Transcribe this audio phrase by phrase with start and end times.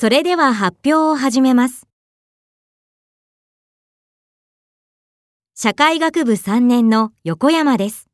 [0.00, 1.88] それでは発表を始めます。
[5.56, 8.08] 社会学部3年の横山です。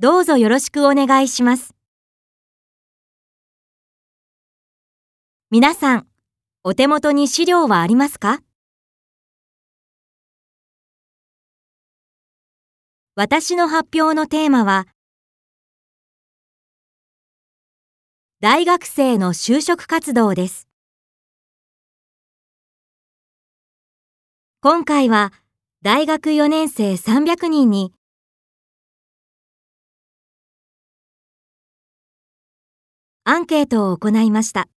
[0.00, 1.72] どうぞよろしくお願いします。
[5.50, 6.08] 皆さん、
[6.64, 8.40] お手元に資料はありますか？
[13.14, 14.88] 私の発表のテーマは、
[18.42, 20.66] 大学生の就職活動です。
[24.62, 25.30] 今回は
[25.82, 27.92] 大学4年生300人に
[33.24, 34.70] アンケートを行いました。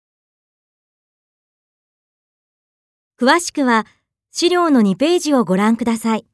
[3.16, 3.86] 詳しくは
[4.32, 6.26] 資料の2ページをご覧ください。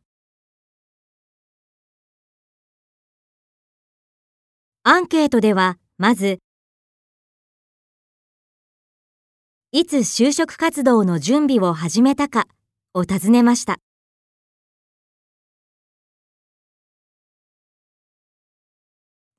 [4.83, 6.39] アンケートではまず
[9.71, 12.47] いつ就職活動の準備を始めたか
[12.95, 13.77] を尋ねました。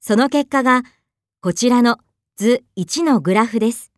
[0.02, 0.83] その結果が
[1.41, 1.97] こちらの
[2.35, 3.91] 図1のグラフです。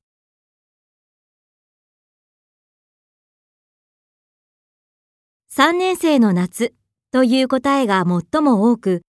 [5.54, 6.74] 3年生の夏
[7.12, 9.02] という答えが最も多く、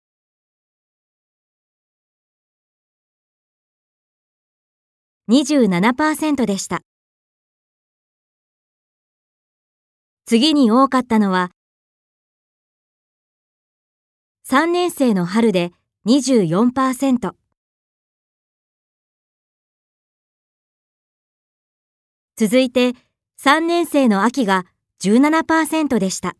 [5.29, 6.83] 27%でした。
[10.33, 11.51] 次に多かったのは、
[14.49, 15.73] 3年生の春で
[16.07, 17.33] 24%。
[22.37, 22.93] 続いて、
[23.43, 24.65] 3年生の秋が
[25.03, 26.35] 17%でした。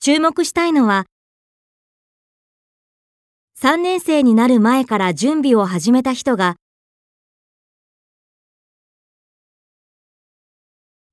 [0.00, 1.04] 注目したいのは、
[3.60, 6.56] 3年生になる前から準備を始めた人が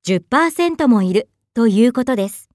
[0.07, 2.54] 10%もいるということです。